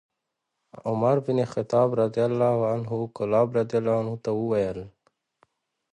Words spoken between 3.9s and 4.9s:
عنه ته وویل: